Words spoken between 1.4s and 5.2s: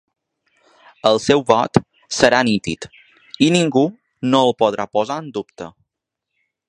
vot serà nítid i ningú no el podrà posar